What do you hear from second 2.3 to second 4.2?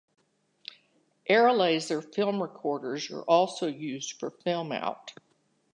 recorders are also used